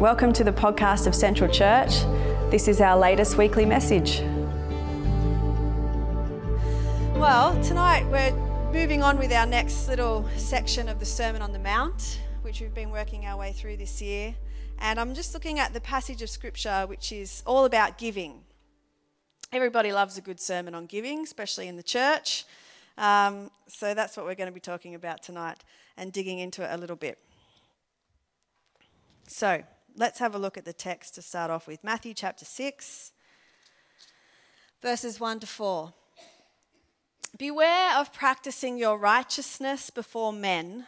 [0.00, 2.02] Welcome to the podcast of Central Church.
[2.50, 4.20] This is our latest weekly message.
[7.14, 8.32] Well, tonight we're
[8.74, 12.74] moving on with our next little section of the Sermon on the Mount, which we've
[12.74, 14.34] been working our way through this year.
[14.80, 18.42] And I'm just looking at the passage of Scripture which is all about giving.
[19.50, 22.44] Everybody loves a good sermon on giving, especially in the church.
[22.98, 25.64] Um, so that's what we're going to be talking about tonight
[25.96, 27.16] and digging into it a little bit.
[29.26, 29.62] So,
[29.98, 33.12] let's have a look at the text to start off with Matthew chapter 6,
[34.82, 35.94] verses 1 to 4.
[37.38, 40.86] Beware of practicing your righteousness before men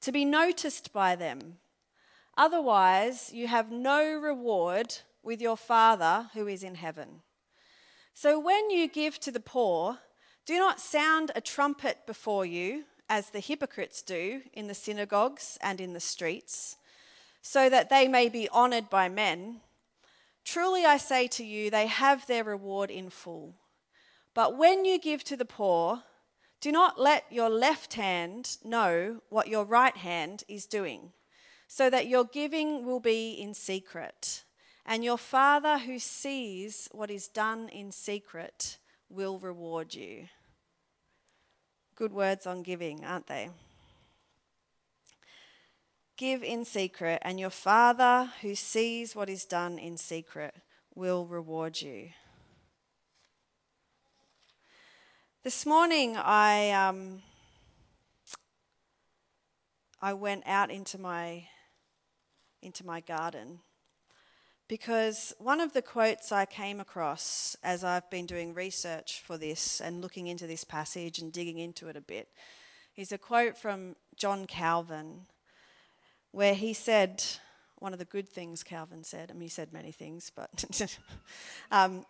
[0.00, 1.58] to be noticed by them.
[2.36, 7.22] Otherwise, you have no reward with your Father who is in heaven.
[8.14, 9.98] So when you give to the poor,
[10.46, 15.80] do not sound a trumpet before you, as the hypocrites do in the synagogues and
[15.80, 16.76] in the streets
[17.50, 19.58] so that they may be honored by men.
[20.44, 23.54] Truly I say to you, they have their reward in full.
[24.34, 26.02] But when you give to the poor,
[26.60, 31.12] do not let your left hand know what your right hand is doing,
[31.66, 34.44] so that your giving will be in secret.
[34.84, 38.76] And your Father who sees what is done in secret
[39.08, 40.28] will reward you.
[41.96, 43.48] Good words on giving, aren't they?
[46.18, 50.52] Give in secret, and your Father who sees what is done in secret
[50.92, 52.08] will reward you.
[55.44, 57.22] This morning, I, um,
[60.02, 61.46] I went out into my,
[62.62, 63.60] into my garden
[64.66, 69.80] because one of the quotes I came across as I've been doing research for this
[69.80, 72.26] and looking into this passage and digging into it a bit
[72.96, 75.26] is a quote from John Calvin
[76.32, 77.22] where he said,
[77.78, 80.64] one of the good things Calvin said, I mean, he said many things, but
[81.70, 82.04] um,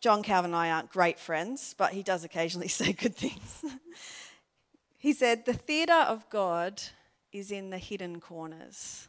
[0.00, 3.64] John Calvin and I aren't great friends, but he does occasionally say good things.
[4.98, 6.82] he said, The theatre of God
[7.32, 9.08] is in the hidden corners.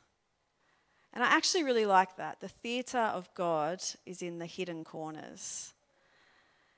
[1.14, 2.40] And I actually really like that.
[2.40, 5.74] The theatre of God is in the hidden corners.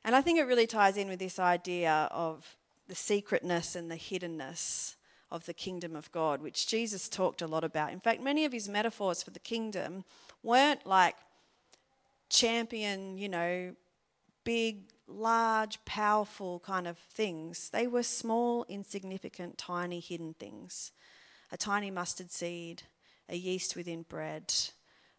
[0.05, 2.55] And I think it really ties in with this idea of
[2.87, 4.95] the secretness and the hiddenness
[5.31, 7.93] of the kingdom of God, which Jesus talked a lot about.
[7.93, 10.03] In fact, many of his metaphors for the kingdom
[10.43, 11.15] weren't like
[12.29, 13.75] champion, you know,
[14.43, 17.69] big, large, powerful kind of things.
[17.69, 20.91] They were small, insignificant, tiny, hidden things.
[21.51, 22.83] A tiny mustard seed,
[23.29, 24.53] a yeast within bread,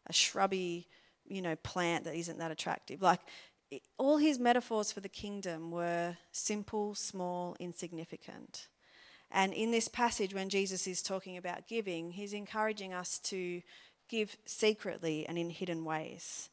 [0.06, 0.88] a shrubby,
[1.26, 3.02] you know, plant that isn't that attractive.
[3.02, 3.20] Like
[3.98, 8.68] all his metaphors for the kingdom were simple, small, insignificant.
[9.32, 13.62] And in this passage, when Jesus is talking about giving, he's encouraging us to
[14.08, 16.50] give secretly and in hidden ways.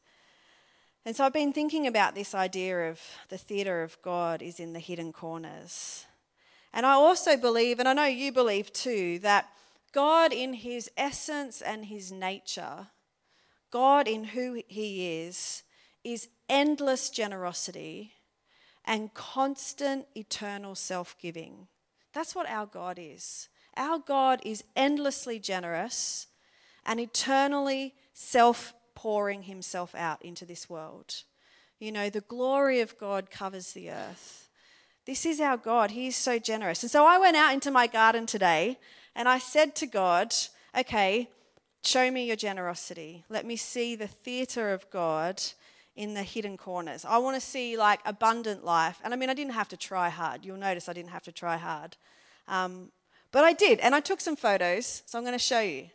[1.04, 4.72] And so I've been thinking about this idea of the theatre of God is in
[4.72, 6.06] the hidden corners.
[6.72, 9.48] And I also believe, and I know you believe too, that
[9.92, 12.88] God, in his essence and his nature,
[13.70, 15.64] God in who he is,
[16.02, 18.12] is endless generosity
[18.84, 21.68] and constant eternal self giving.
[22.12, 23.48] That's what our God is.
[23.76, 26.26] Our God is endlessly generous
[26.84, 31.22] and eternally self pouring himself out into this world.
[31.78, 34.48] You know, the glory of God covers the earth.
[35.06, 35.92] This is our God.
[35.92, 36.82] He is so generous.
[36.82, 38.78] And so I went out into my garden today
[39.14, 40.34] and I said to God,
[40.76, 41.28] okay,
[41.82, 43.24] show me your generosity.
[43.28, 45.42] Let me see the theatre of God
[45.96, 47.04] in the hidden corners.
[47.04, 48.98] I want to see like abundant life.
[49.04, 50.44] And I mean, I didn't have to try hard.
[50.44, 51.96] You'll notice I didn't have to try hard.
[52.48, 52.90] Um,
[53.32, 55.90] but I did, and I took some photos, so I'm going to show you.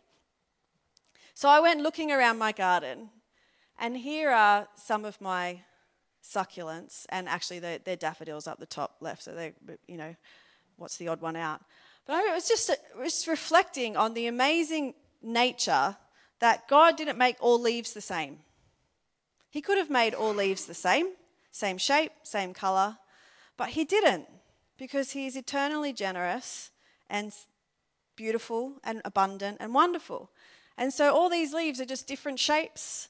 [1.34, 3.10] So I went looking around my garden,
[3.78, 5.60] and here are some of my
[6.24, 9.52] succulents, and actually they're, they're daffodils up the top left, so they,
[9.86, 10.16] you know,
[10.76, 11.60] what's the odd one out?
[12.06, 15.96] But it was just, it was reflecting on the amazing nature
[16.38, 18.38] that God didn't make all leaves the same.
[19.56, 21.12] He could have made all leaves the same,
[21.50, 22.98] same shape, same color,
[23.56, 24.26] but He didn't
[24.76, 26.72] because He is eternally generous
[27.08, 27.32] and
[28.16, 30.30] beautiful and abundant and wonderful.
[30.76, 33.08] And so all these leaves are just different shapes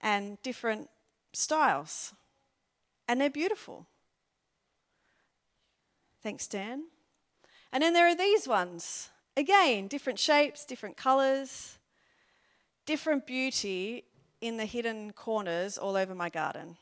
[0.00, 0.90] and different
[1.32, 2.12] styles.
[3.06, 3.86] And they're beautiful.
[6.24, 6.86] Thanks, Dan.
[7.72, 9.10] And then there are these ones.
[9.36, 11.78] Again, different shapes, different colours,
[12.84, 14.02] different beauty
[14.40, 16.76] in the hidden corners all over my garden.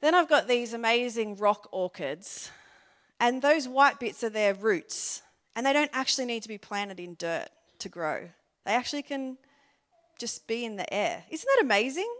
[0.00, 2.50] Then I've got these amazing rock orchids,
[3.18, 5.22] and those white bits are their roots,
[5.56, 7.48] and they don't actually need to be planted in dirt.
[7.78, 8.28] to grow.
[8.64, 9.36] They actually can
[10.18, 11.24] just be in the air.
[11.30, 12.10] Isn't that amazing?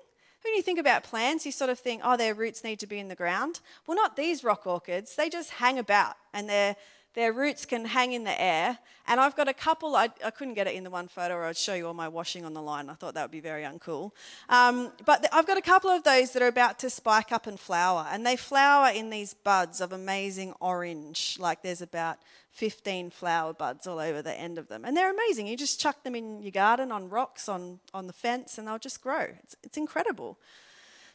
[0.43, 2.99] When you think about plants, you sort of think, oh, their roots need to be
[2.99, 3.61] in the ground.
[3.87, 5.17] Well, not these rock orchids.
[5.17, 6.77] They just hang about and they're
[7.15, 8.79] their roots can hang in the air.
[9.07, 11.45] And I've got a couple, I, I couldn't get it in the one photo, or
[11.45, 12.89] I'd show you all my washing on the line.
[12.91, 14.13] I thought that would be very uncool.
[14.49, 17.47] Um, but th- I've got a couple of those that are about to spike up
[17.47, 18.07] and flower.
[18.11, 21.37] And they flower in these buds of amazing orange.
[21.39, 22.19] Like there's about
[22.51, 24.85] 15 flower buds all over the end of them.
[24.85, 25.47] And they're amazing.
[25.47, 28.79] You just chuck them in your garden on rocks, on, on the fence, and they'll
[28.79, 29.27] just grow.
[29.43, 30.39] It's, it's incredible.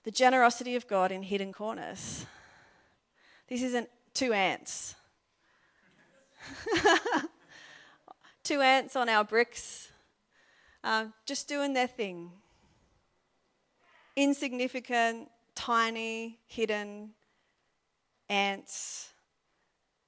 [0.05, 2.25] The generosity of God in hidden corners.
[3.49, 4.95] This isn't two ants
[8.43, 9.89] Two ants on our bricks,
[10.83, 12.31] um, just doing their thing.
[14.15, 17.11] Insignificant, tiny, hidden
[18.29, 19.09] ants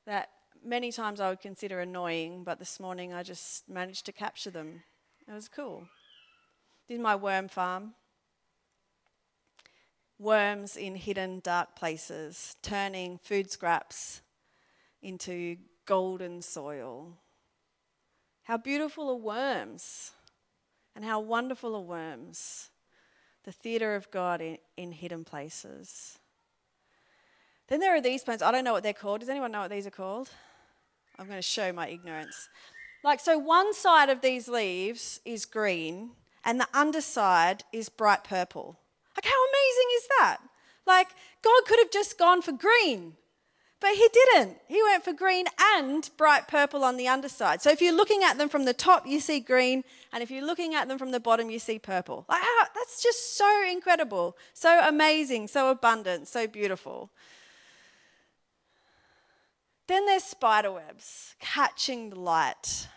[0.05, 0.29] that
[0.63, 4.83] many times I would consider annoying, but this morning I just managed to capture them.
[5.27, 5.87] It was cool.
[6.87, 7.93] Is my worm farm.
[10.19, 14.21] Worms in hidden dark places, turning food scraps
[15.01, 17.17] into golden soil.
[18.43, 20.11] How beautiful are worms,
[20.95, 22.69] and how wonderful are worms.
[23.43, 26.19] The theatre of God in, in hidden places.
[27.67, 28.43] Then there are these plants.
[28.43, 29.21] I don't know what they're called.
[29.21, 30.29] Does anyone know what these are called?
[31.17, 32.49] I'm going to show my ignorance.
[33.03, 36.11] Like, so one side of these leaves is green,
[36.43, 38.77] and the underside is bright purple.
[39.15, 40.37] Like, how amazing is that?
[40.85, 41.09] Like,
[41.41, 43.13] God could have just gone for green
[43.81, 44.57] but he didn't.
[44.67, 47.63] He went for green and bright purple on the underside.
[47.63, 49.83] So if you're looking at them from the top, you see green,
[50.13, 52.25] and if you're looking at them from the bottom, you see purple.
[52.29, 52.43] Like,
[52.75, 57.09] that's just so incredible, so amazing, so abundant, so beautiful.
[59.87, 62.87] Then there's spider webs catching the light.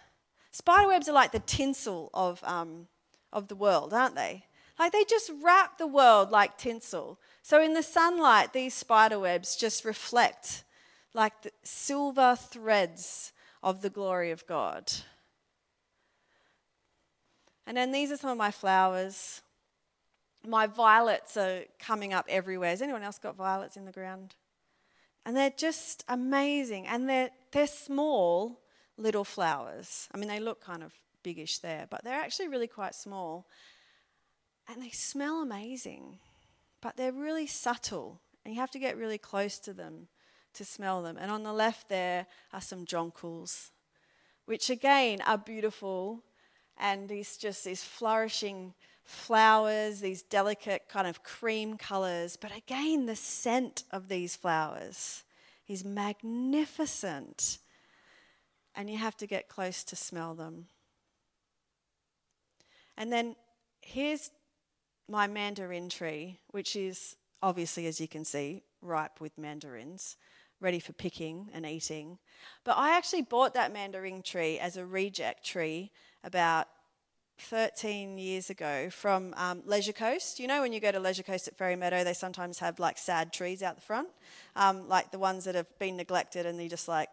[0.51, 2.89] Spider webs are like the tinsel of, um,
[3.33, 4.45] of the world, aren't they?
[4.79, 7.19] Like they just wrap the world like tinsel.
[7.43, 10.63] So in the sunlight, these spider webs just reflect
[11.15, 13.33] like the silver threads
[13.63, 14.93] of the glory of God.
[17.67, 19.41] And then these are some of my flowers.
[20.47, 22.71] My violets are coming up everywhere.
[22.71, 24.35] Has anyone else got violets in the ground?
[25.25, 26.87] And they're just amazing.
[26.87, 28.61] And they're, they're small
[28.99, 30.09] little flowers.
[30.13, 33.47] I mean, they look kind of biggish there, but they're actually really quite small.
[34.69, 36.19] And they smell amazing,
[36.83, 38.21] but they're really subtle.
[38.45, 40.09] And you have to get really close to them
[40.55, 41.17] to smell them.
[41.19, 43.71] And on the left there are some jonquils,
[44.47, 46.23] which again are beautiful
[46.77, 48.75] and these just these flourishing
[49.05, 52.37] flowers, these delicate kind of cream colors.
[52.37, 55.25] But again, the scent of these flowers
[55.69, 57.59] is magnificent.
[58.75, 60.67] And you have to get close to smell them.
[62.97, 63.37] And then
[63.83, 64.31] here's
[65.09, 70.17] my mandarin tree, which is obviously, as you can see, ripe with mandarins
[70.65, 72.19] ready for picking and eating.
[72.65, 75.93] But I actually bought that mandarin tree as a reject tree
[76.25, 76.67] about
[77.39, 80.41] 13 years ago from um, Leisure Coast.
[80.41, 82.97] You know, when you go to Leisure Coast at Fairy Meadow, they sometimes have like
[82.97, 84.09] sad trees out the front,
[84.57, 87.11] um, like the ones that have been neglected and you just like,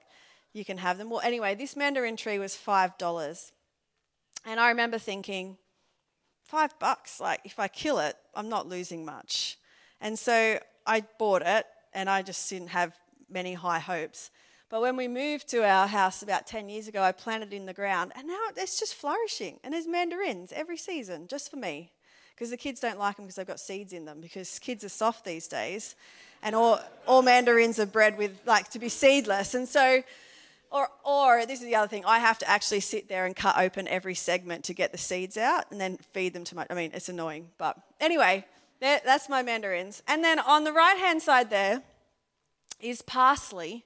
[0.53, 1.09] you can have them.
[1.09, 3.51] Well, anyway, this mandarin tree was $5.
[4.45, 5.57] And I remember thinking,
[6.43, 9.57] five bucks, like if I kill it, I'm not losing much.
[9.99, 12.93] And so I bought it and I just didn't have
[13.31, 14.31] many high hopes.
[14.69, 17.73] But when we moved to our house about 10 years ago, I planted in the
[17.73, 19.59] ground, and now it's just flourishing.
[19.63, 21.91] And there's mandarins every season just for me.
[22.33, 24.89] Because the kids don't like them because they've got seeds in them, because kids are
[24.89, 25.95] soft these days.
[26.41, 29.53] And all, all mandarins are bred with, like, to be seedless.
[29.53, 30.01] And so,
[30.71, 33.57] or, or this is the other thing, I have to actually sit there and cut
[33.57, 36.73] open every segment to get the seeds out and then feed them to my, I
[36.73, 37.49] mean, it's annoying.
[37.57, 38.45] But anyway,
[38.79, 40.01] that's my mandarins.
[40.07, 41.83] And then on the right hand side there,
[42.83, 43.85] is parsley,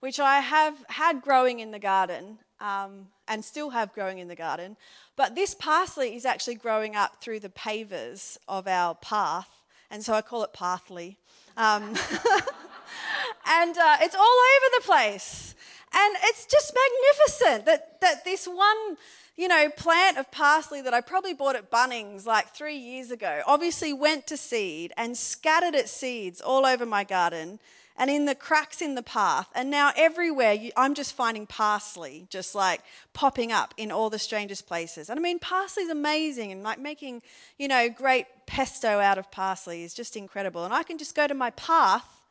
[0.00, 4.36] which I have had growing in the garden um, and still have growing in the
[4.36, 4.76] garden.
[5.16, 9.50] But this parsley is actually growing up through the pavers of our path,
[9.90, 11.18] and so I call it parsley.
[11.56, 11.82] Um,
[13.46, 15.54] and uh, it's all over the place.
[15.94, 18.96] And it's just magnificent that, that this one,
[19.36, 23.42] you know, plant of parsley that I probably bought at Bunnings like three years ago
[23.46, 27.58] obviously went to seed and scattered its seeds all over my garden
[27.96, 29.48] and in the cracks in the path.
[29.54, 32.80] And now everywhere, you, I'm just finding parsley just like
[33.12, 35.10] popping up in all the strangest places.
[35.10, 37.22] And I mean, parsley's amazing, and like making,
[37.58, 40.64] you know, great pesto out of parsley is just incredible.
[40.64, 42.22] And I can just go to my path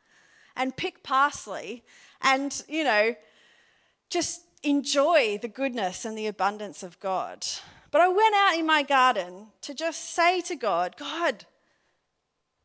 [0.56, 1.82] and pick parsley
[2.20, 3.14] and, you know,
[4.10, 7.46] just enjoy the goodness and the abundance of God.
[7.90, 11.44] But I went out in my garden to just say to God, God,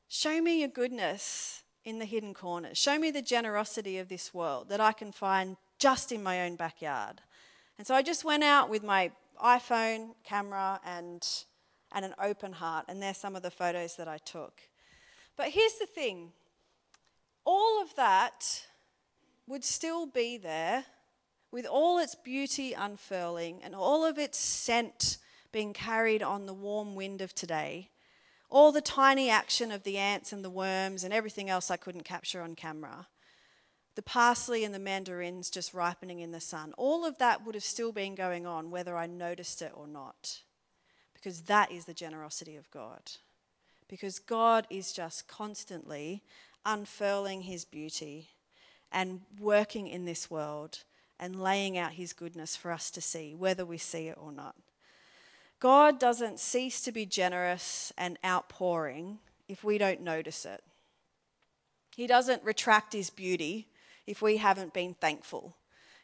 [0.08, 2.78] show me your goodness in the hidden corners.
[2.78, 6.58] Show me the generosity of this world that I can find just in my own
[6.58, 7.22] backyard.
[7.78, 9.10] And so I just went out with my
[9.42, 11.26] iPhone camera and,
[11.94, 14.64] and an open heart, and there's some of the photos that I took.
[15.38, 16.34] But here's the thing
[17.46, 18.66] all of that
[19.48, 20.84] would still be there
[21.52, 25.20] with all its beauty unfurling and all of its scent
[25.54, 27.92] being carried on the warm wind of today,
[28.50, 32.04] all the tiny action of the ants and the worms and everything else I couldn't
[32.04, 33.08] capture on camera,
[33.96, 37.64] the parsley and the mandarins just ripening in the sun, all of that would have
[37.64, 40.42] still been going on whether I noticed it or not.
[41.14, 43.02] Because that is the generosity of God.
[43.90, 46.22] Because God is just constantly
[46.64, 48.30] unfurling his beauty
[48.92, 50.84] and working in this world
[51.20, 54.56] and laying out his goodness for us to see, whether we see it or not.
[55.60, 60.64] God doesn't cease to be generous and outpouring if we don't notice it.
[61.96, 63.68] He doesn't retract his beauty
[64.06, 65.56] if we haven't been thankful.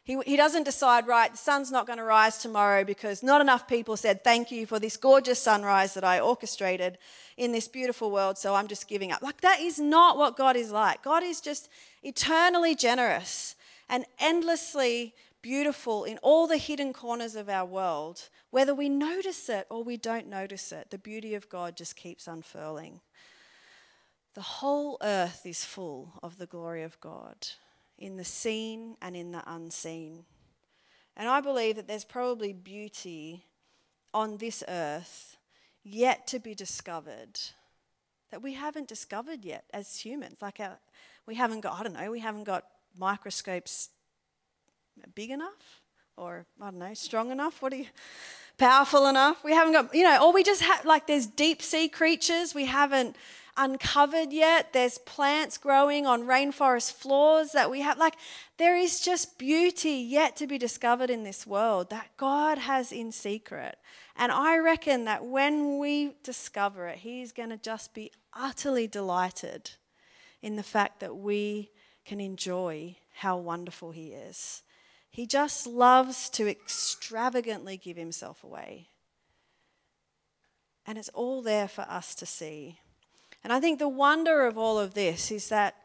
[0.02, 3.66] He, he doesn't decide, right, the sun's not going to rise tomorrow because not enough
[3.66, 6.98] people said thank you for this gorgeous sunrise that I orchestrated
[7.38, 9.22] in this beautiful world, so I'm just giving up.
[9.22, 11.02] Like, that is not what God is like.
[11.02, 11.70] God is just
[12.02, 13.56] eternally generous
[13.88, 18.30] and endlessly beautiful in all the hidden corners of our world.
[18.50, 22.26] Whether we notice it or we don't notice it, the beauty of God just keeps
[22.26, 23.02] unfurling.
[24.32, 27.36] The whole earth is full of the glory of God,
[27.98, 30.24] in the seen and in the unseen.
[31.14, 33.44] And I believe that there's probably beauty
[34.14, 35.36] on this earth
[35.82, 37.38] yet to be discovered
[38.30, 40.38] that we haven't discovered yet as humans.
[40.40, 40.78] Like, our,
[41.26, 42.64] we haven't got, I don't know, we haven't got
[42.98, 43.90] microscopes
[45.14, 45.82] big enough
[46.16, 47.60] or I don't know, strong enough.
[47.60, 47.86] What are you?
[48.56, 49.42] Powerful enough.
[49.42, 52.66] We haven't got, you know, or we just have like there's deep sea creatures we
[52.66, 53.16] haven't
[53.56, 54.72] uncovered yet.
[54.72, 57.98] There's plants growing on rainforest floors that we have.
[57.98, 58.14] Like
[58.58, 63.10] there is just beauty yet to be discovered in this world that God has in
[63.10, 63.76] secret.
[64.16, 69.72] And I reckon that when we discover it, He's going to just be utterly delighted
[70.42, 71.70] in the fact that we
[72.04, 74.62] can enjoy how wonderful He is.
[75.14, 78.88] He just loves to extravagantly give Himself away.
[80.84, 82.80] And it's all there for us to see.
[83.44, 85.76] And I think the wonder of all of this is that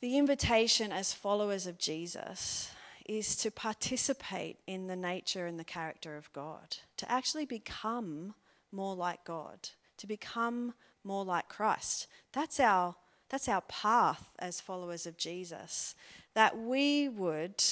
[0.00, 2.70] the invitation as followers of Jesus
[3.06, 8.34] is to participate in the nature and the character of God, to actually become
[8.70, 12.06] more like God, to become more like Christ.
[12.32, 12.94] That's our
[13.30, 15.94] that's our path as followers of Jesus,
[16.34, 17.62] that we would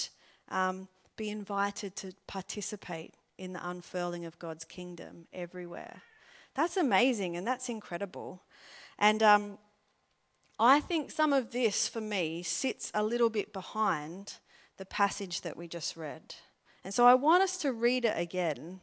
[0.49, 6.03] um, be invited to participate in the unfurling of God's kingdom everywhere.
[6.55, 8.43] That's amazing and that's incredible.
[8.99, 9.59] And um,
[10.59, 14.35] I think some of this for me sits a little bit behind
[14.77, 16.35] the passage that we just read.
[16.85, 18.81] And so I want us to read it again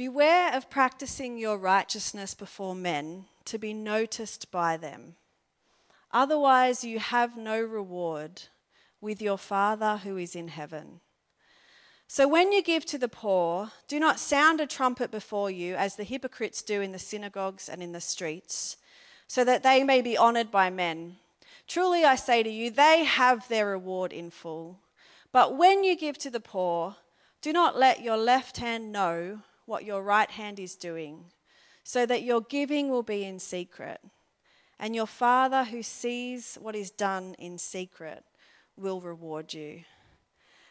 [0.00, 5.16] Beware of practicing your righteousness before men to be noticed by them.
[6.12, 8.42] Otherwise, you have no reward
[9.00, 11.00] with your Father who is in heaven.
[12.08, 15.94] So, when you give to the poor, do not sound a trumpet before you, as
[15.94, 18.76] the hypocrites do in the synagogues and in the streets,
[19.28, 21.16] so that they may be honored by men.
[21.68, 24.80] Truly, I say to you, they have their reward in full.
[25.30, 26.96] But when you give to the poor,
[27.40, 31.26] do not let your left hand know what your right hand is doing,
[31.84, 34.00] so that your giving will be in secret.
[34.82, 38.24] And your Father who sees what is done in secret
[38.78, 39.82] will reward you.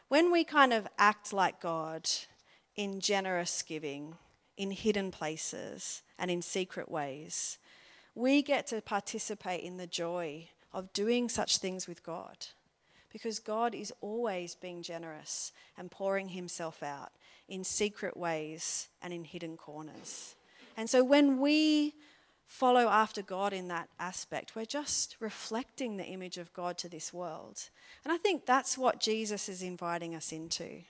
[0.07, 2.09] When we kind of act like God
[2.75, 4.15] in generous giving,
[4.57, 7.59] in hidden places, and in secret ways,
[8.15, 12.47] we get to participate in the joy of doing such things with God.
[13.13, 17.11] Because God is always being generous and pouring himself out
[17.47, 20.35] in secret ways and in hidden corners.
[20.75, 21.93] And so when we
[22.49, 27.13] follow after God in that aspect, we're just reflecting the image of God to this
[27.13, 27.69] world.
[28.03, 30.81] And I think that's what Jesus is inviting us into.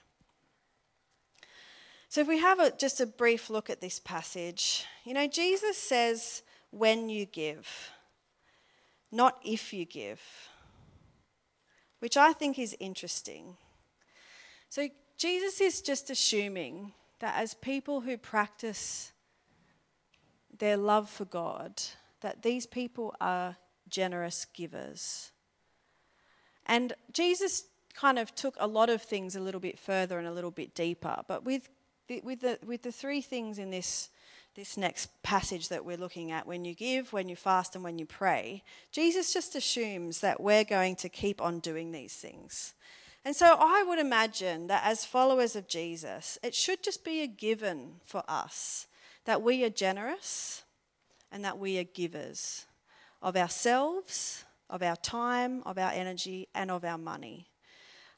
[2.08, 5.76] So if we have a, just a brief look at this passage, you know, Jesus
[5.76, 7.90] says, when you give,
[9.12, 10.20] not if you give,
[11.98, 13.58] which I think is interesting.
[14.70, 14.88] So
[15.18, 19.12] Jesus is just assuming that as people who practice
[20.60, 21.82] their love for God,
[22.20, 23.56] that these people are
[23.88, 25.32] generous givers.
[26.66, 27.64] And Jesus
[27.94, 30.74] kind of took a lot of things a little bit further and a little bit
[30.74, 31.22] deeper.
[31.26, 31.68] But with
[32.06, 34.10] the, with the, with the three things in this,
[34.54, 37.98] this next passage that we're looking at when you give, when you fast, and when
[37.98, 38.62] you pray,
[38.92, 42.74] Jesus just assumes that we're going to keep on doing these things.
[43.24, 47.26] And so I would imagine that as followers of Jesus, it should just be a
[47.26, 48.86] given for us
[49.24, 50.64] that we are generous
[51.30, 52.66] and that we are givers
[53.22, 57.50] of ourselves, of our time, of our energy, and of our money.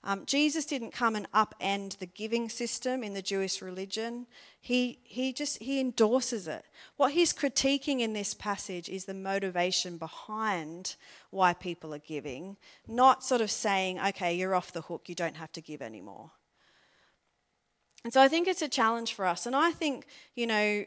[0.04, 4.26] Um, Jesus didn't come and upend the giving system in the Jewish religion.
[4.61, 6.64] He, he just he endorses it.
[6.97, 10.97] What he's critiquing in this passage is the motivation behind
[11.30, 12.56] why people are giving,
[12.88, 16.32] not sort of saying, okay, you're off the hook, you don't have to give anymore.
[18.04, 19.47] And so I think it's a challenge for us.
[19.47, 20.85] And I think, you know,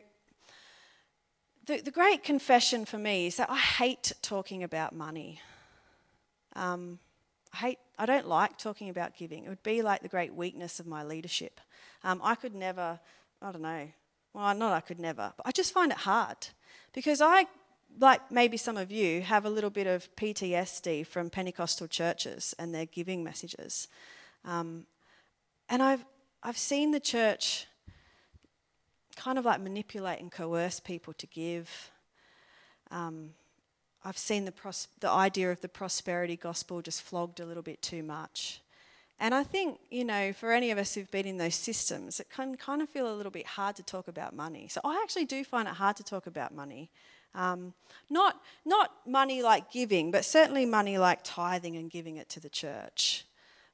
[1.65, 5.41] the, the great confession for me is that I hate talking about money.
[6.55, 6.99] Um,
[7.53, 9.45] I hate, I don't like talking about giving.
[9.45, 11.59] It would be like the great weakness of my leadership.
[12.03, 12.99] Um, I could never,
[13.41, 13.87] I don't know,
[14.33, 16.47] well, not I could never, but I just find it hard
[16.93, 17.45] because I,
[17.97, 22.75] like maybe some of you, have a little bit of PTSD from Pentecostal churches and
[22.75, 23.87] their giving messages.
[24.43, 24.85] Um,
[25.69, 26.05] and I've,
[26.45, 27.65] I've seen the church
[29.15, 31.89] kind of like manipulate and coerce people to give.
[32.91, 33.31] Um,
[34.03, 37.81] I've seen the, pros- the idea of the prosperity gospel just flogged a little bit
[37.81, 38.61] too much.
[39.19, 42.29] And I think, you know, for any of us who've been in those systems, it
[42.29, 44.67] can kind of feel a little bit hard to talk about money.
[44.67, 46.91] So I actually do find it hard to talk about money.
[47.33, 47.73] Um,
[48.07, 52.49] not, not money like giving, but certainly money like tithing and giving it to the
[52.49, 53.25] church.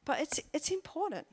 [0.05, 1.27] But it's, it's important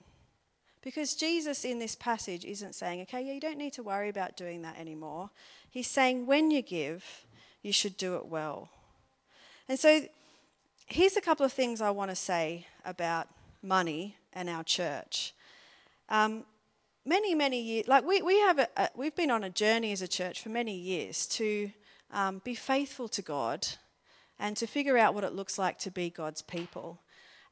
[0.82, 4.37] because Jesus in this passage isn't saying, okay, yeah, you don't need to worry about
[4.37, 5.30] doing that anymore.
[5.70, 7.04] He's saying, when you give,
[7.62, 8.70] you should do it well.
[9.68, 10.02] And so
[10.87, 13.28] here's a couple of things I want to say about
[13.62, 15.35] money and our church.
[16.08, 16.44] Um,
[17.04, 20.02] many, many years, like we, we have a, a, we've been on a journey as
[20.02, 21.70] a church for many years to
[22.12, 23.66] um, be faithful to God
[24.38, 27.00] and to figure out what it looks like to be God's people.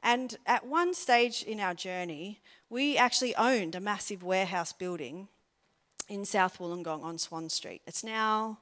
[0.07, 2.39] And at one stage in our journey,
[2.69, 5.27] we actually owned a massive warehouse building
[6.07, 7.81] in South Wollongong on Swan Street.
[7.85, 8.59] It's now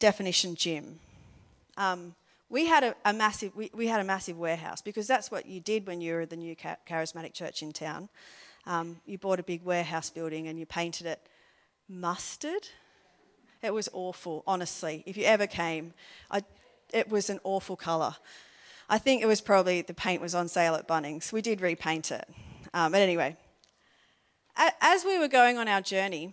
[0.00, 0.98] Definition Gym.
[1.76, 2.16] Um,
[2.48, 5.60] we had a, a massive we, we, had a massive warehouse because that's what you
[5.60, 8.08] did when you were the new charismatic church in town.
[8.66, 11.20] Um, you bought a big warehouse building and you painted it
[11.88, 12.66] mustard.
[13.62, 15.04] It was awful, honestly.
[15.06, 15.94] If you ever came,
[16.32, 16.42] I,
[16.92, 18.16] it was an awful colour.
[18.88, 21.32] I think it was probably the paint was on sale at Bunnings.
[21.32, 22.28] We did repaint it,
[22.72, 23.36] um, but anyway.
[24.80, 26.32] As we were going on our journey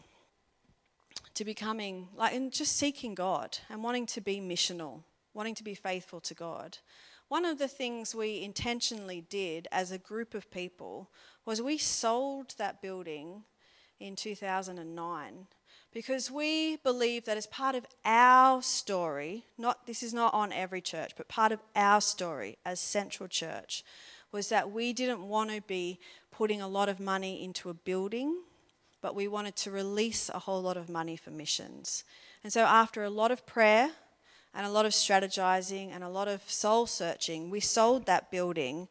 [1.33, 5.75] to becoming like and just seeking God and wanting to be missional wanting to be
[5.75, 6.77] faithful to God.
[7.27, 11.09] One of the things we intentionally did as a group of people
[11.45, 13.43] was we sold that building
[13.99, 15.47] in 2009
[15.93, 20.81] because we believe that as part of our story, not this is not on every
[20.81, 23.83] church, but part of our story as Central Church
[24.31, 25.99] was that we didn't want to be
[26.31, 28.35] putting a lot of money into a building,
[29.01, 32.03] but we wanted to release a whole lot of money for missions.
[32.43, 33.91] And so after a lot of prayer
[34.55, 38.87] and a lot of strategizing and a lot of soul searching, we sold that building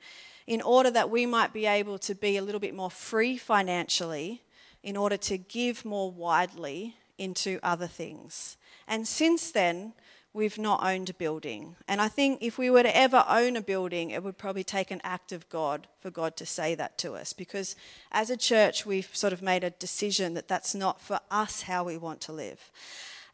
[0.46, 4.42] in order that we might be able to be a little bit more free financially
[4.82, 8.56] in order to give more widely into other things.
[8.88, 9.92] And since then,
[10.34, 11.76] we've not owned a building.
[11.86, 14.90] And I think if we were to ever own a building, it would probably take
[14.90, 17.32] an act of God for God to say that to us.
[17.32, 17.76] Because
[18.10, 21.84] as a church, we've sort of made a decision that that's not for us how
[21.84, 22.70] we want to live.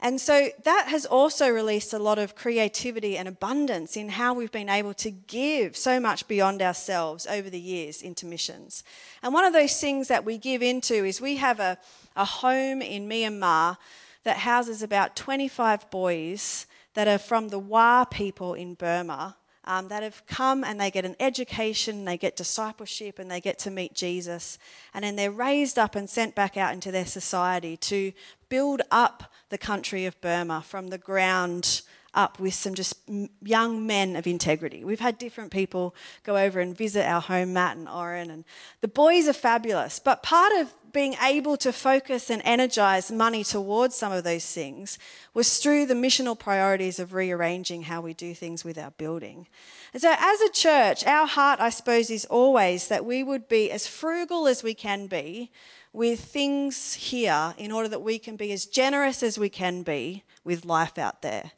[0.00, 4.52] And so that has also released a lot of creativity and abundance in how we've
[4.52, 8.84] been able to give so much beyond ourselves over the years into missions.
[9.22, 11.78] And one of those things that we give into is we have a,
[12.14, 13.76] a home in Myanmar
[14.22, 19.37] that houses about 25 boys that are from the Wa people in Burma
[19.68, 23.58] um, that have come and they get an education, they get discipleship, and they get
[23.60, 24.58] to meet Jesus.
[24.94, 28.12] And then they're raised up and sent back out into their society to
[28.48, 31.82] build up the country of Burma from the ground
[32.14, 32.96] up with some just
[33.42, 34.84] young men of integrity.
[34.84, 38.44] We've had different people go over and visit our home, Matt and Oren, and
[38.80, 39.98] the boys are fabulous.
[39.98, 44.98] But part of being able to focus and energize money towards some of those things
[45.32, 49.46] was through the missional priorities of rearranging how we do things with our building.
[49.92, 53.70] And so, as a church, our heart, I suppose, is always that we would be
[53.70, 55.52] as frugal as we can be
[55.92, 60.24] with things here in order that we can be as generous as we can be
[60.42, 61.52] with life out there.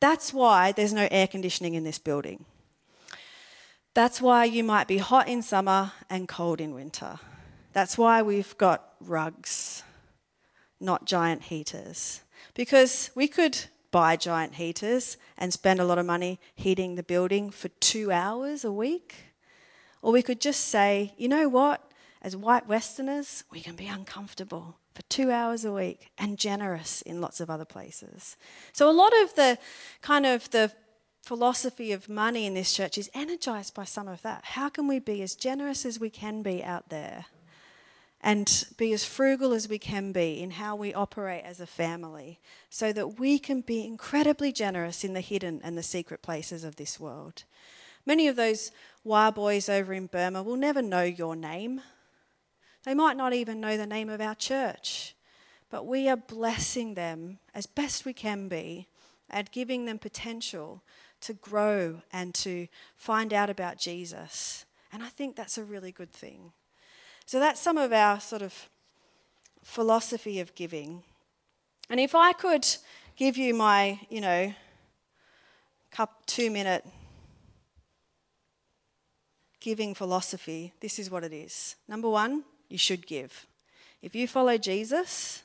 [0.00, 2.46] That's why there's no air conditioning in this building.
[3.92, 7.18] That's why you might be hot in summer and cold in winter.
[7.76, 9.82] That's why we've got rugs,
[10.80, 12.22] not giant heaters.
[12.54, 17.50] Because we could buy giant heaters and spend a lot of money heating the building
[17.50, 19.34] for two hours a week.
[20.00, 21.92] Or we could just say, you know what?
[22.22, 27.20] As white Westerners, we can be uncomfortable for two hours a week and generous in
[27.20, 28.38] lots of other places.
[28.72, 29.58] So, a lot of the
[30.00, 30.72] kind of the
[31.22, 34.46] philosophy of money in this church is energized by some of that.
[34.46, 37.26] How can we be as generous as we can be out there?
[38.26, 42.40] And be as frugal as we can be in how we operate as a family
[42.68, 46.74] so that we can be incredibly generous in the hidden and the secret places of
[46.74, 47.44] this world.
[48.04, 48.72] Many of those
[49.04, 51.82] Wa boys over in Burma will never know your name.
[52.84, 55.14] They might not even know the name of our church,
[55.70, 58.88] but we are blessing them as best we can be
[59.30, 60.82] and giving them potential
[61.20, 64.66] to grow and to find out about Jesus.
[64.92, 66.50] And I think that's a really good thing.
[67.26, 68.54] So that's some of our sort of
[69.62, 71.02] philosophy of giving.
[71.90, 72.66] And if I could
[73.16, 74.54] give you my, you know,
[75.90, 76.86] cup two minute
[79.58, 81.74] giving philosophy, this is what it is.
[81.88, 83.46] Number one, you should give.
[84.02, 85.42] If you follow Jesus,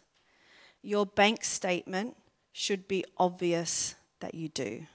[0.84, 2.16] your bank statement
[2.54, 4.86] should be obvious that you do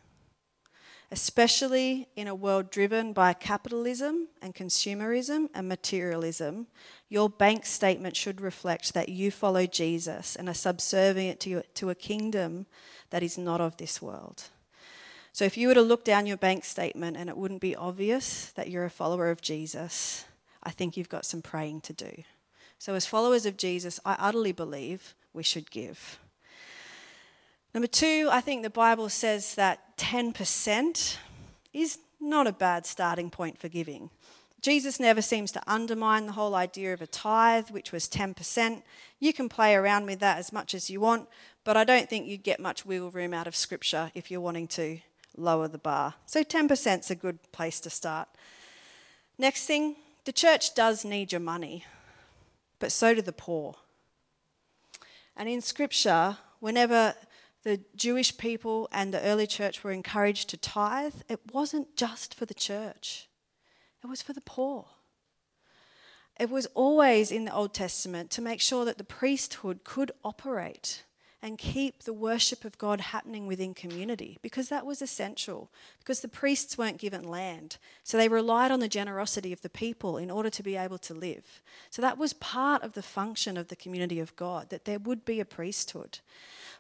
[1.11, 6.67] especially in a world driven by capitalism and consumerism and materialism,
[7.09, 11.95] your bank statement should reflect that you follow Jesus and are subservient to, to a
[11.95, 12.67] kingdom
[13.11, 14.45] that is not of this world.
[15.33, 18.53] So, if you were to look down your bank statement and it wouldn't be obvious
[18.53, 20.25] that you're a follower of Jesus,
[20.63, 22.25] I think you've got some praying to do.
[22.79, 26.19] So, as followers of Jesus, I utterly believe we should give.
[27.77, 31.19] Number two, I think the Bible says that 10%
[31.75, 34.09] is not a bad starting point for giving.
[34.63, 38.83] Jesus never seems to undermine the whole idea of a tithe, which was 10%.
[39.21, 41.29] You can play around with that as much as you want,
[41.65, 44.69] but I don't think you'd get much wiggle room out of Scripture if you're wanting
[44.69, 45.01] to
[45.37, 46.15] lower the bar.
[46.25, 48.27] So 10% is a good place to start.
[49.37, 51.85] Next thing, the church does need your money,
[52.79, 53.75] but so do the poor.
[55.37, 57.15] And in Scripture, whenever
[57.67, 62.47] the Jewish people and the early church were encouraged to tithe, it wasn't just for
[62.47, 63.29] the church,
[64.05, 64.87] it was for the poor.
[66.39, 71.03] It was always in the Old Testament to make sure that the priesthood could operate
[71.43, 75.71] and keep the worship of God happening within community because that was essential.
[75.99, 80.17] Because the priests weren't given land, so they relied on the generosity of the people
[80.17, 81.63] in order to be able to live.
[81.91, 85.25] So that was part of the function of the community of God that there would
[85.25, 86.21] be a priesthood.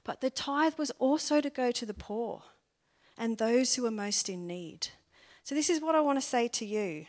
[0.04, 2.42] But the tithe was also to go to the poor
[3.18, 4.88] and those who are most in need.
[5.44, 7.06] So, this is what I want to say to you.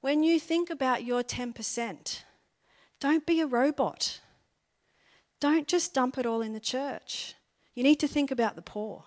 [0.00, 2.22] When you think about your 10%,
[2.98, 4.20] don't be a robot.
[5.42, 7.34] Don't just dump it all in the church.
[7.74, 9.06] You need to think about the poor.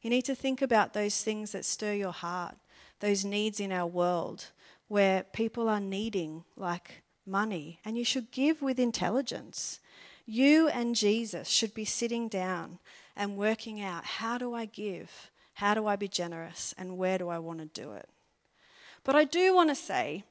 [0.00, 2.56] You need to think about those things that stir your heart,
[2.98, 4.46] those needs in our world
[4.88, 9.78] where people are needing, like money, and you should give with intelligence.
[10.26, 12.80] You and Jesus should be sitting down
[13.14, 15.30] and working out how do I give?
[15.54, 16.74] How do I be generous?
[16.76, 18.08] And where do I want to do it?
[19.04, 20.24] But I do want to say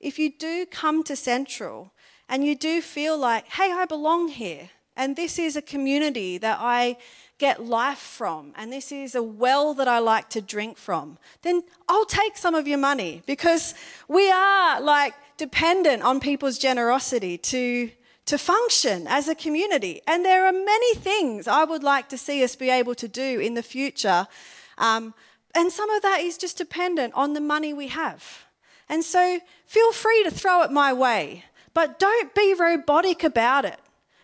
[0.00, 1.92] if you do come to Central
[2.28, 6.58] and you do feel like, hey, I belong here, and this is a community that
[6.60, 6.96] I
[7.38, 11.62] get life from, and this is a well that I like to drink from, then
[11.88, 13.74] I'll take some of your money because
[14.08, 17.90] we are like dependent on people's generosity to
[18.26, 20.00] to function as a community.
[20.06, 23.38] And there are many things I would like to see us be able to do
[23.40, 24.26] in the future.
[24.78, 25.14] Um,
[25.54, 28.46] and some of that is just dependent on the money we have.
[28.88, 33.80] And so feel free to throw it my way, but don't be robotic about it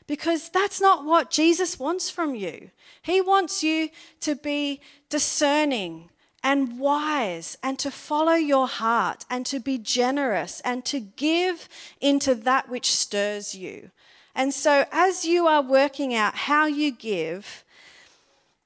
[0.07, 2.71] because that's not what Jesus wants from you.
[3.03, 6.11] He wants you to be discerning
[6.43, 11.69] and wise and to follow your heart and to be generous and to give
[12.01, 13.91] into that which stirs you.
[14.35, 17.65] And so, as you are working out how you give,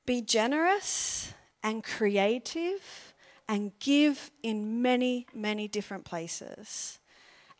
[0.06, 3.14] be generous and creative
[3.48, 7.00] and give in many, many different places.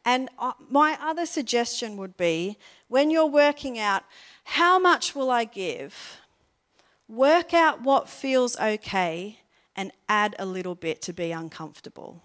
[0.05, 4.05] And uh, my other suggestion would be when you're working out
[4.45, 6.19] how much will I give,
[7.09, 9.39] work out what feels okay
[9.75, 12.23] and add a little bit to be uncomfortable.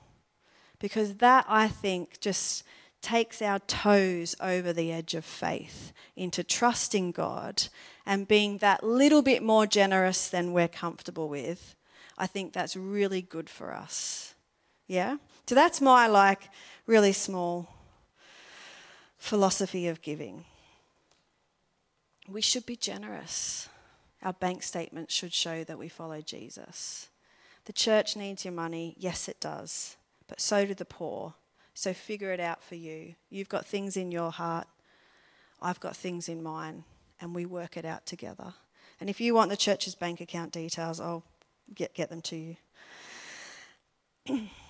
[0.80, 2.64] Because that, I think, just
[3.02, 7.64] takes our toes over the edge of faith into trusting God
[8.06, 11.76] and being that little bit more generous than we're comfortable with.
[12.18, 14.36] I think that's really good for us.
[14.88, 15.18] Yeah?
[15.48, 16.50] So that's my like
[16.90, 17.70] really small
[19.20, 20.44] philosophy of giving.
[22.28, 23.70] We should be generous.
[24.24, 27.10] Our bank statement should show that we follow Jesus.
[27.66, 28.96] The church needs your money.
[28.98, 29.98] Yes, it does.
[30.28, 31.36] But so do the poor.
[31.76, 33.14] So figure it out for you.
[33.30, 34.68] You've got things in your heart.
[35.62, 36.86] I've got things in mine.
[37.22, 38.56] And we work it out together.
[39.00, 41.24] And if you want the church's bank account details, I'll
[41.72, 42.58] get, get them to you.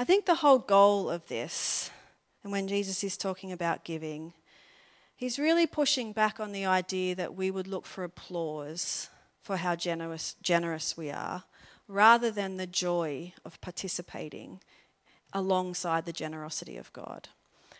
[0.00, 1.90] I think the whole goal of this,
[2.44, 4.32] and when Jesus is talking about giving,
[5.16, 9.74] he's really pushing back on the idea that we would look for applause for how
[9.74, 11.42] generous, generous we are,
[11.88, 14.60] rather than the joy of participating
[15.32, 17.28] alongside the generosity of God.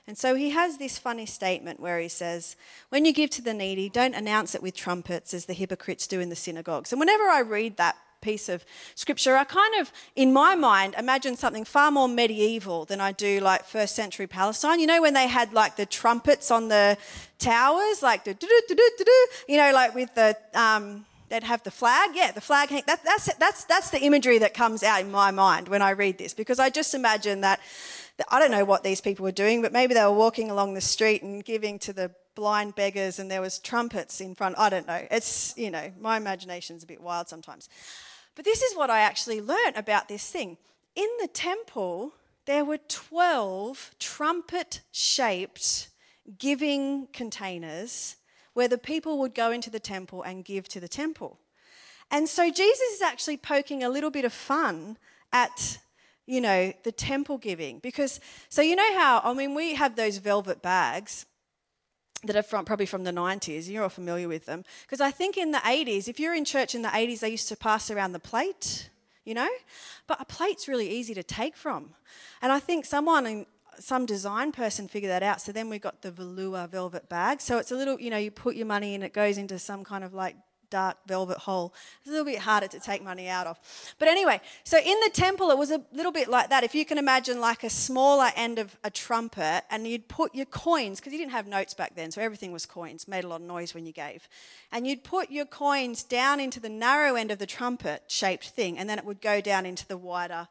[0.05, 2.57] And so he has this funny statement where he says,
[2.89, 6.19] When you give to the needy, don't announce it with trumpets as the hypocrites do
[6.19, 6.91] in the synagogues.
[6.91, 11.37] And whenever I read that piece of scripture, I kind of, in my mind, imagine
[11.37, 14.81] something far more medieval than I do like first century Palestine.
[14.81, 16.97] You know, when they had like the trumpets on the
[17.39, 21.45] towers, like the do do do do do, you know, like with the, um, they'd
[21.45, 22.11] have the flag.
[22.15, 22.71] Yeah, the flag.
[22.87, 26.19] That, that's, that's, that's the imagery that comes out in my mind when I read
[26.19, 27.61] this because I just imagine that,
[28.29, 30.81] I don't know what these people were doing, but maybe they were walking along the
[30.81, 34.55] street and giving to the blind beggars and there was trumpets in front.
[34.57, 35.05] I don't know.
[35.11, 37.69] It's, you know, my imagination's a bit wild sometimes.
[38.37, 40.57] But this is what I actually learnt about this thing.
[40.95, 42.13] In the temple,
[42.47, 45.89] there were 12 trumpet shaped
[46.39, 48.15] giving containers
[48.55, 51.41] where the people would go into the temple and give to the temple.
[52.09, 54.97] And so Jesus is actually poking a little bit of fun
[55.33, 55.81] at,
[56.25, 57.81] you know, the temple giving.
[57.81, 61.27] Because, so you know how, I mean, we have those velvet bags
[62.25, 63.69] that are from, probably from the 90s.
[63.69, 64.65] You're all familiar with them.
[64.83, 67.49] Because I think in the 80s, if you're in church in the 80s, they used
[67.49, 68.91] to pass around the plate,
[69.25, 69.49] you know?
[70.07, 71.91] But a plate's really easy to take from.
[72.43, 73.47] And I think someone
[73.79, 75.41] some design person figured that out.
[75.41, 77.41] So then we got the velour velvet bag.
[77.41, 79.85] So it's a little, you know, you put your money in, it goes into some
[79.85, 80.37] kind of like
[80.71, 81.75] dark velvet hole.
[82.01, 83.59] It's a little bit harder to take money out of.
[83.99, 86.65] But anyway, so in the temple, it was a little bit like that.
[86.65, 90.47] If you can imagine like a smaller end of a trumpet, and you'd put your
[90.47, 93.41] coins, because you didn't have notes back then, so everything was coins, made a lot
[93.41, 94.29] of noise when you gave.
[94.73, 98.79] And you'd put your coins down into the narrow end of the trumpet shaped thing,
[98.79, 100.49] and then it would go down into the wider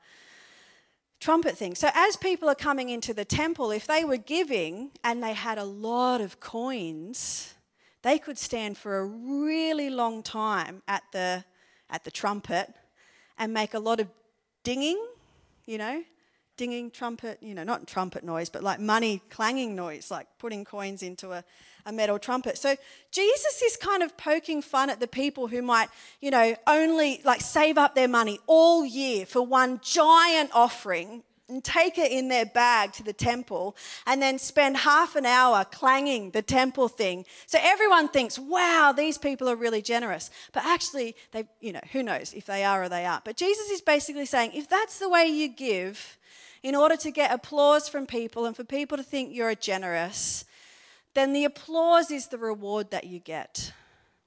[1.19, 1.75] trumpet thing.
[1.75, 5.57] So, as people are coming into the temple, if they were giving and they had
[5.57, 7.53] a lot of coins,
[8.07, 11.43] they could stand for a really long time at the,
[11.89, 12.73] at the trumpet
[13.37, 14.07] and make a lot of
[14.63, 14.97] dinging,
[15.65, 16.01] you know,
[16.55, 21.03] dinging trumpet, you know, not trumpet noise, but like money clanging noise, like putting coins
[21.03, 21.43] into a,
[21.85, 22.57] a metal trumpet.
[22.57, 22.77] So
[23.11, 25.89] Jesus is kind of poking fun at the people who might,
[26.21, 31.63] you know, only like save up their money all year for one giant offering and
[31.63, 36.31] take it in their bag to the temple and then spend half an hour clanging
[36.31, 37.25] the temple thing.
[37.45, 40.29] So everyone thinks, wow, these people are really generous.
[40.51, 43.23] But actually, they, you know, who knows if they are or they aren't.
[43.23, 46.17] But Jesus is basically saying, if that's the way you give,
[46.63, 50.43] in order to get applause from people and for people to think you're generous,
[51.13, 53.71] then the applause is the reward that you get.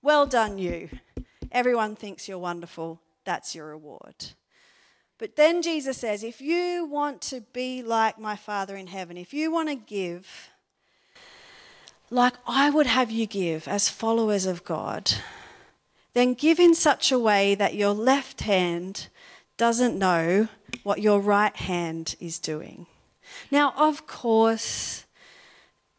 [0.03, 0.89] Well done, you.
[1.53, 3.01] Everyone thinks you're wonderful.
[3.25, 4.15] That's your reward.
[5.21, 9.35] But then Jesus says, if you want to be like my Father in heaven, if
[9.35, 10.49] you want to give
[12.09, 15.13] like I would have you give as followers of God,
[16.15, 19.09] then give in such a way that your left hand
[19.59, 20.49] doesn't know
[20.83, 22.87] what your right hand is doing.
[23.51, 25.05] Now, of course,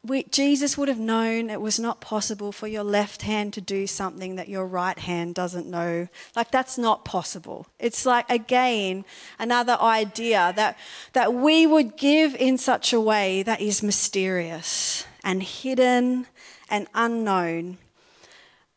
[0.04, 3.86] we, Jesus would have known it was not possible for your left hand to do
[3.86, 6.08] something that your right hand doesn't know.
[6.36, 7.68] Like, that's not possible.
[7.78, 9.06] It's like, again,
[9.38, 10.78] another idea that,
[11.14, 16.26] that we would give in such a way that is mysterious and hidden
[16.68, 17.78] and unknown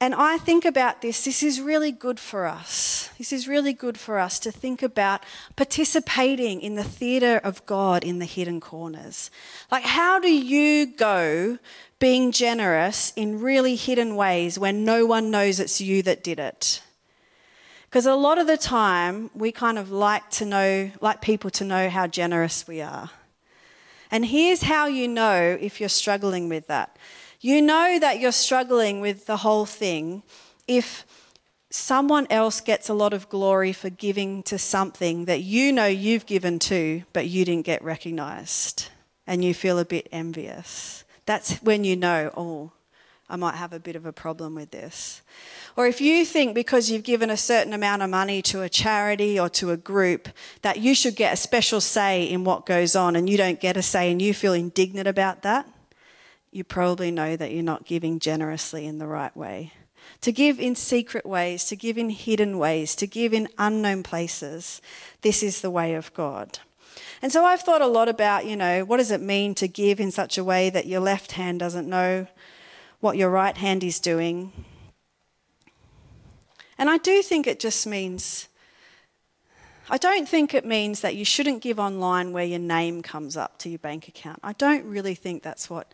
[0.05, 3.09] and I think about this, this is really good for us.
[3.17, 5.25] This is really good for us to think about
[5.57, 9.31] participating in the theatre of God in the hidden corners.
[9.73, 11.59] Like, how do you go
[12.01, 16.83] being generous in really hidden ways when no one knows it's you that did it?
[17.88, 21.64] Because a lot of the time, we kind of like to know, like people to
[21.64, 23.09] know how generous we are.
[24.11, 26.95] And here's how you know if you're struggling with that.
[27.44, 30.22] You know that you're struggling with the whole thing
[30.66, 31.04] if
[31.68, 36.24] someone else gets a lot of glory for giving to something that you know you've
[36.24, 38.88] given to, but you didn't get recognized
[39.26, 41.04] and you feel a bit envious.
[41.26, 42.72] That's when you know, oh,
[43.28, 45.20] I might have a bit of a problem with this.
[45.76, 49.38] Or if you think because you've given a certain amount of money to a charity
[49.38, 50.30] or to a group
[50.62, 53.76] that you should get a special say in what goes on and you don't get
[53.76, 55.68] a say and you feel indignant about that,
[56.55, 59.73] you probably know that you're not giving generously in the right way.
[60.21, 64.81] To give in secret ways, to give in hidden ways, to give in unknown places,
[65.23, 66.59] this is the way of God.
[67.21, 69.99] And so I've thought a lot about, you know, what does it mean to give
[69.99, 72.27] in such a way that your left hand doesn't know
[73.05, 74.51] what your right hand is doing.
[76.79, 78.49] And I do think it just means,
[79.90, 83.59] I don't think it means that you shouldn't give online where your name comes up
[83.59, 84.40] to your bank account.
[84.43, 85.93] I don't really think that's what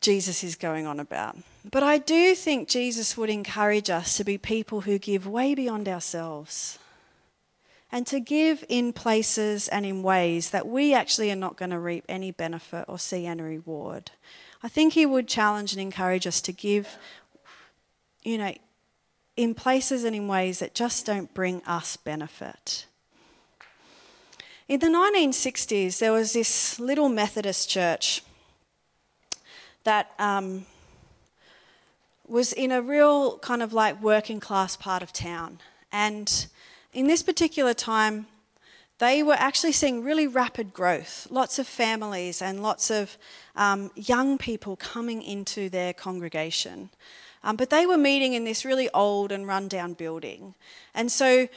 [0.00, 1.36] Jesus is going on about.
[1.70, 5.88] But I do think Jesus would encourage us to be people who give way beyond
[5.88, 6.78] ourselves
[7.92, 11.78] and to give in places and in ways that we actually are not going to
[11.78, 14.10] reap any benefit or see any reward.
[14.62, 16.96] I think he would challenge and encourage us to give,
[18.22, 18.54] you know,
[19.36, 22.86] in places and in ways that just don't bring us benefit.
[24.68, 28.22] In the 1960s, there was this little Methodist church
[29.84, 30.66] that um,
[32.26, 35.58] was in a real kind of like working class part of town.
[35.92, 36.46] And
[36.92, 38.26] in this particular time,
[38.98, 43.16] they were actually seeing really rapid growth, lots of families and lots of
[43.56, 46.90] um, young people coming into their congregation.
[47.42, 50.54] Um, but they were meeting in this really old and rundown building.
[50.94, 51.48] And so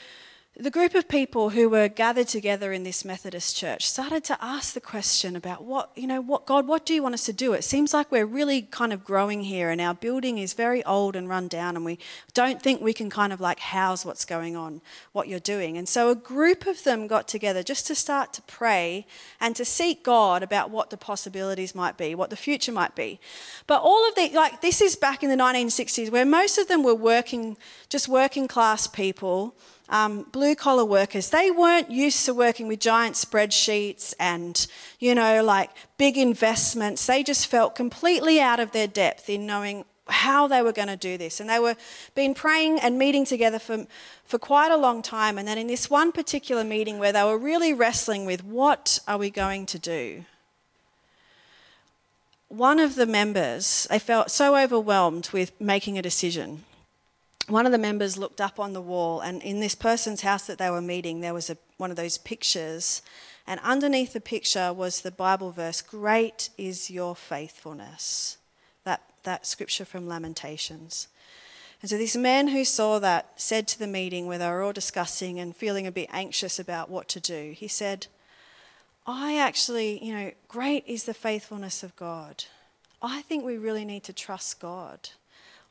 [0.56, 4.76] the group of people who were gathered together in this Methodist church started to ask
[4.76, 7.54] the question about what, you know, what, God, what do you want us to do?
[7.54, 11.16] It seems like we're really kind of growing here and our building is very old
[11.16, 11.98] and run down and we
[12.36, 15.76] don't think we can kind of like house what's going on, what you're doing.
[15.76, 19.08] And so a group of them got together just to start to pray
[19.42, 23.20] and to seek God about what the possibilities might be, what the future might be.
[23.66, 26.84] But all of the, like, this is back in the 1960s where most of them
[26.84, 27.58] were working,
[27.89, 29.56] just working class people
[29.89, 34.65] um, blue collar workers, they weren't used to working with giant spreadsheets and,
[35.00, 37.06] you know, like big investments.
[37.06, 40.98] They just felt completely out of their depth in knowing how they were going to
[40.98, 41.39] do this.
[41.39, 41.76] And they were
[42.15, 43.86] been praying and meeting together for,
[44.26, 45.38] for quite a long time.
[45.38, 49.17] And then in this one particular meeting where they were really wrestling with what are
[49.17, 50.26] we going to do?
[52.48, 56.65] One of the members, they felt so overwhelmed with making a decision
[57.48, 60.58] one of the members looked up on the wall, and in this person's house that
[60.58, 63.02] they were meeting, there was a, one of those pictures.
[63.46, 68.38] And underneath the picture was the Bible verse Great is your faithfulness.
[68.86, 71.08] That, that scripture from Lamentations.
[71.82, 74.72] And so, this man who saw that said to the meeting where they were all
[74.72, 78.08] discussing and feeling a bit anxious about what to do, he said,
[79.06, 82.46] I actually, you know, great is the faithfulness of God.
[83.02, 85.10] I think we really need to trust God.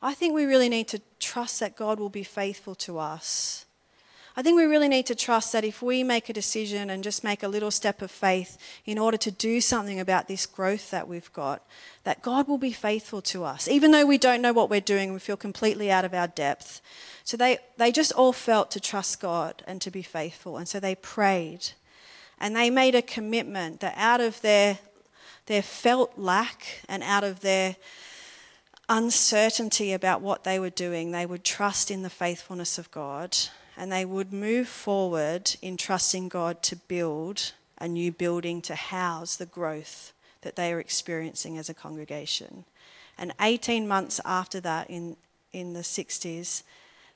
[0.05, 3.65] I think we really need to trust that God will be faithful to us.
[4.35, 7.23] I think we really need to trust that if we make a decision and just
[7.23, 11.07] make a little step of faith in order to do something about this growth that
[11.07, 11.65] we've got,
[12.03, 15.13] that God will be faithful to us, even though we don't know what we're doing,
[15.13, 16.81] we feel completely out of our depth.
[17.23, 20.57] So they, they just all felt to trust God and to be faithful.
[20.57, 21.69] And so they prayed
[22.39, 24.79] and they made a commitment that out of their,
[25.45, 27.77] their felt lack and out of their
[28.93, 33.35] uncertainty about what they were doing, they would trust in the faithfulness of God
[33.75, 39.35] and they would move forward in trusting God to build a new building to house
[39.35, 42.65] the growth that they are experiencing as a congregation.
[43.17, 45.17] And 18 months after that, in,
[45.51, 46.61] in the 60s,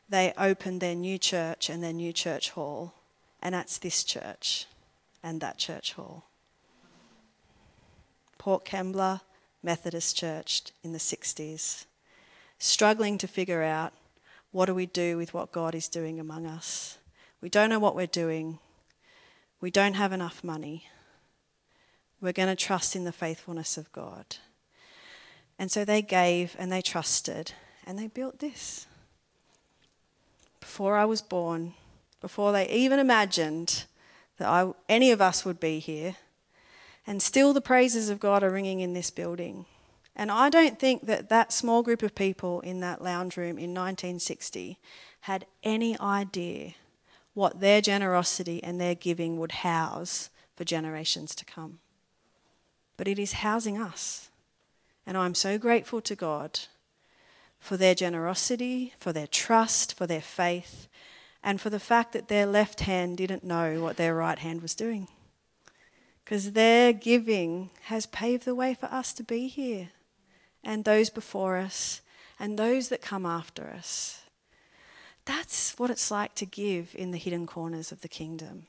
[0.09, 2.93] they opened their new church and their new church hall.
[3.39, 4.65] And that's this church
[5.21, 6.25] and that church hall.
[8.39, 9.21] Port Kembla,
[9.67, 11.83] Methodist Church in the 60s,
[12.57, 13.91] struggling to figure out
[14.51, 16.97] what do we do with what God is doing among us.
[17.41, 18.59] We don't know what we're doing.
[19.59, 20.85] We don't have enough money.
[22.21, 24.37] We're going to trust in the faithfulness of God.
[25.59, 27.51] And so they gave and they trusted
[27.85, 28.87] and they built this.
[30.61, 31.73] Before I was born,
[32.21, 33.83] before they even imagined
[34.37, 36.15] that I, any of us would be here,
[37.07, 39.65] and still, the praises of God are ringing in this building.
[40.13, 43.73] And I don't think that that small group of people in that lounge room in
[43.73, 44.77] 1960
[45.21, 46.73] had any idea
[47.33, 51.79] what their generosity and their giving would house for generations to come.
[52.97, 54.29] But it is housing us.
[55.05, 56.59] And I'm so grateful to God
[57.57, 60.89] for their generosity, for their trust, for their faith,
[61.41, 64.75] and for the fact that their left hand didn't know what their right hand was
[64.75, 65.07] doing
[66.27, 69.91] because their giving has paved the way for us to be here
[70.61, 72.01] and those before us
[72.37, 74.23] and those that come after us.
[75.23, 78.67] That's what it's like to give in the hidden corners of the kingdom.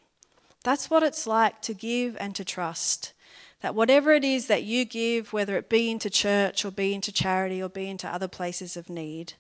[0.62, 3.12] That's what it's like to give and to trust.
[3.60, 7.10] That whatever it is that you give, whether it be into church or be into
[7.10, 9.32] charity or be into other places of need,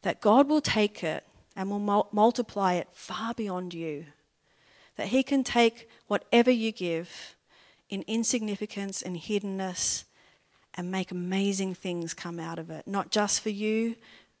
[0.00, 1.24] that God will take it
[1.54, 4.06] and will mul- multiply it far beyond you.
[4.96, 7.35] That He can take whatever you give
[7.88, 10.04] in insignificance and hiddenness
[10.74, 13.96] and make amazing things come out of it, not just for you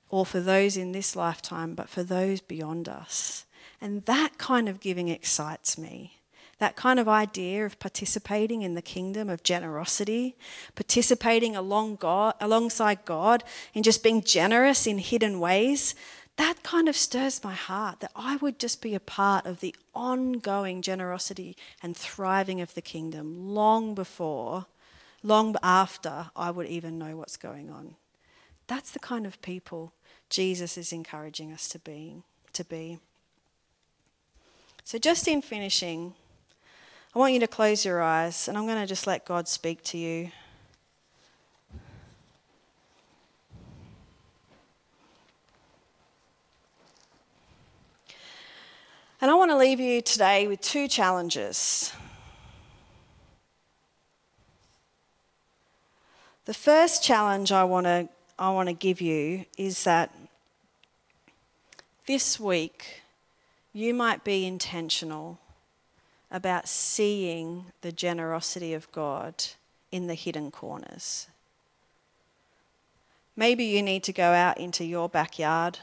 [0.08, 3.44] or for those in this lifetime, but for those beyond us.
[3.80, 6.18] And that kind of giving excites me.
[6.58, 10.36] That kind of idea of participating in the kingdom of generosity,
[10.74, 13.44] participating along God, alongside God
[13.74, 15.94] in just being generous in hidden ways,
[16.36, 19.74] that kind of stirs my heart that I would just be a part of the
[19.94, 24.66] ongoing generosity and thriving of the kingdom long before,
[25.22, 27.94] long after I would even know what's going on.
[28.66, 29.92] That's the kind of people
[30.28, 32.22] Jesus is encouraging us to be.
[32.52, 32.98] To be.
[34.84, 36.14] So, just in finishing,
[37.14, 39.82] I want you to close your eyes and I'm going to just let God speak
[39.84, 40.30] to you.
[49.26, 51.92] And I want to leave you today with two challenges.
[56.44, 58.08] The first challenge I want to
[58.38, 60.14] I want to give you is that
[62.06, 63.02] this week
[63.72, 65.40] you might be intentional
[66.30, 69.42] about seeing the generosity of God
[69.90, 71.26] in the hidden corners.
[73.34, 75.80] Maybe you need to go out into your backyard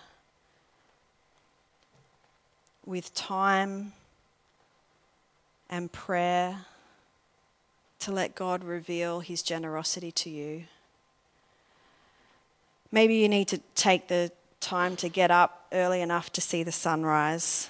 [2.86, 3.94] with time
[5.70, 6.66] and prayer
[8.00, 10.66] to let God reveal his generosity to you.
[12.92, 16.72] Maybe you need to take the time to get up early enough to see the
[16.72, 17.70] sunrise.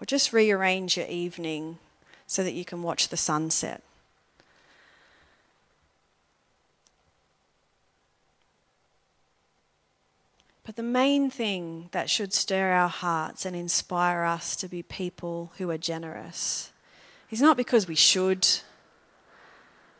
[0.00, 1.78] Or just rearrange your evening
[2.26, 3.82] so that you can watch the sunset.
[10.70, 15.50] But the main thing that should stir our hearts and inspire us to be people
[15.58, 16.70] who are generous
[17.28, 18.46] is not because we should,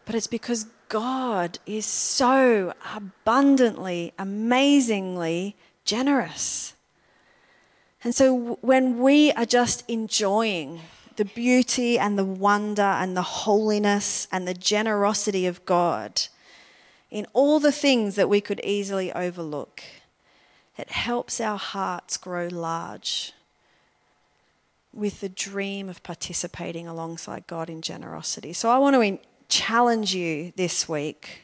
[0.05, 6.75] but it's because God is so abundantly, amazingly generous.
[8.05, 10.83] And so when we are just enjoying
[11.17, 16.29] the beauty and the wonder and the holiness and the generosity of God
[17.11, 19.83] in all the things that we could easily overlook,
[20.81, 23.33] it helps our hearts grow large
[24.93, 28.53] with the dream of participating alongside God in generosity.
[28.53, 29.19] So I want to
[29.49, 31.43] challenge you this week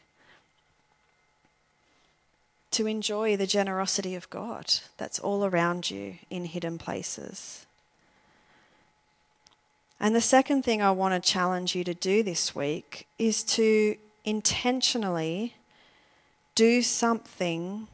[2.72, 4.66] to enjoy the generosity of God
[4.96, 7.66] that's all around you in hidden places.
[10.00, 13.96] And the second thing I want to challenge you to do this week is to
[14.24, 15.54] intentionally
[16.54, 17.86] do something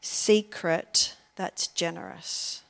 [0.00, 2.62] secret that's generous.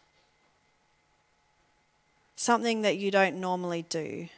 [2.36, 4.28] Something that you don't normally do.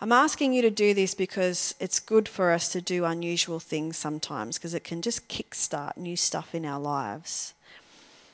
[0.00, 3.96] I'm asking you to do this because it's good for us to do unusual things
[3.96, 7.54] sometimes because it can just kickstart new stuff in our lives.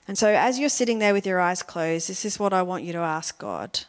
[0.08, 2.84] And so, as you're sitting there with your eyes closed, this is what I want
[2.84, 3.80] you to ask God.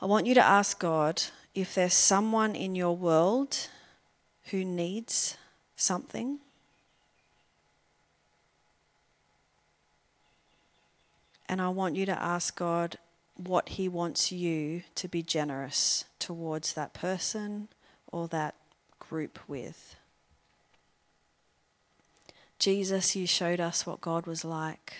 [0.00, 1.22] I want you to ask God
[1.54, 3.68] if there's someone in your world
[4.50, 5.36] who needs
[5.76, 6.40] something.
[11.48, 12.98] And I want you to ask God
[13.36, 17.68] what He wants you to be generous towards that person
[18.12, 18.54] or that
[18.98, 19.96] group with.
[22.58, 24.94] Jesus, you showed us what God was like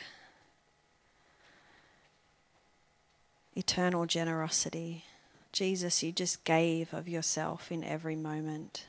[3.59, 5.05] eternal generosity.
[5.51, 8.87] Jesus, you just gave of yourself in every moment.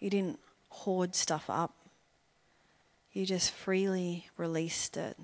[0.00, 0.40] You didn't
[0.70, 1.72] hoard stuff up,
[3.12, 5.16] you just freely released it.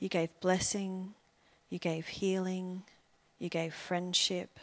[0.00, 1.14] You gave blessing,
[1.68, 2.82] you gave healing,
[3.38, 4.58] you gave friendship,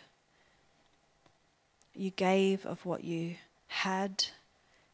[1.96, 3.36] you gave of what you
[3.68, 4.26] had,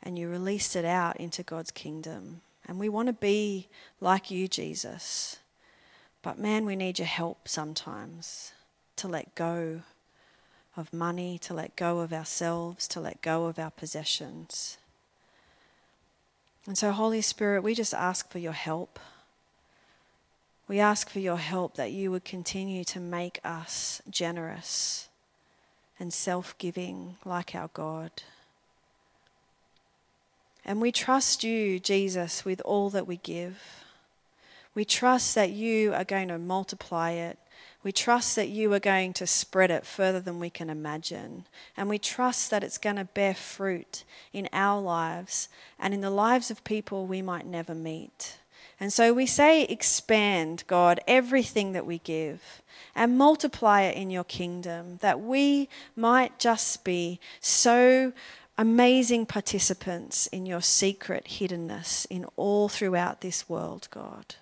[0.01, 2.41] and you released it out into God's kingdom.
[2.67, 3.67] And we want to be
[3.99, 5.37] like you, Jesus.
[6.21, 8.53] But man, we need your help sometimes
[8.97, 9.81] to let go
[10.75, 14.77] of money, to let go of ourselves, to let go of our possessions.
[16.65, 18.99] And so, Holy Spirit, we just ask for your help.
[20.73, 25.07] We ask for your help that you would continue to make us generous
[25.99, 28.23] and self giving like our God.
[30.65, 33.85] And we trust you, Jesus, with all that we give.
[34.73, 37.37] We trust that you are going to multiply it.
[37.83, 41.45] We trust that you are going to spread it further than we can imagine.
[41.77, 46.09] And we trust that it's going to bear fruit in our lives and in the
[46.09, 48.39] lives of people we might never meet.
[48.83, 52.61] And so we say, expand, God, everything that we give
[52.93, 58.11] and multiply it in your kingdom, that we might just be so
[58.57, 64.35] amazing participants in your secret hiddenness in all throughout this world, God.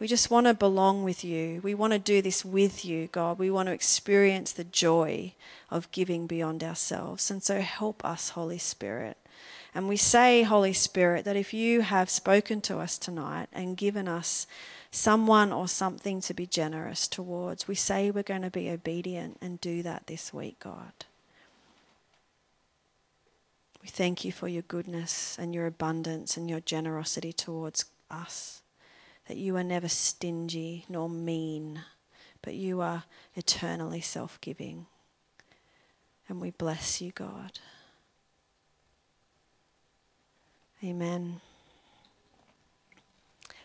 [0.00, 1.60] We just want to belong with you.
[1.62, 3.38] We want to do this with you, God.
[3.38, 5.34] We want to experience the joy
[5.70, 7.30] of giving beyond ourselves.
[7.30, 9.16] And so help us, Holy Spirit.
[9.76, 14.08] And we say, Holy Spirit, that if you have spoken to us tonight and given
[14.08, 14.46] us
[14.90, 19.60] someone or something to be generous towards, we say we're going to be obedient and
[19.60, 21.04] do that this week, God.
[23.82, 28.62] We thank you for your goodness and your abundance and your generosity towards us.
[29.28, 31.82] That you are never stingy nor mean,
[32.40, 33.04] but you are
[33.34, 34.86] eternally self giving.
[36.30, 37.58] And we bless you, God.
[40.84, 41.40] Amen.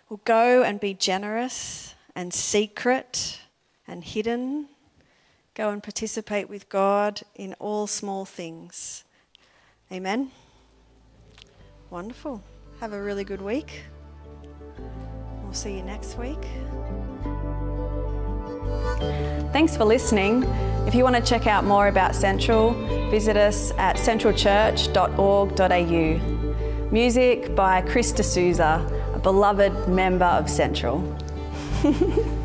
[0.09, 3.39] Well, go and be generous and secret
[3.87, 4.67] and hidden.
[5.53, 9.03] Go and participate with God in all small things.
[9.91, 10.31] Amen.
[11.89, 12.41] Wonderful.
[12.79, 13.83] Have a really good week.
[15.43, 16.43] We'll see you next week.
[19.51, 20.43] Thanks for listening.
[20.87, 22.71] If you want to check out more about Central,
[23.09, 26.40] visit us at centralchurch.org.au.
[26.91, 28.85] Music by Chris D'Souza,
[29.15, 31.01] a beloved member of Central.